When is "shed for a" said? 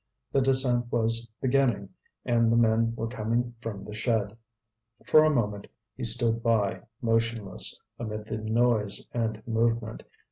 3.93-5.29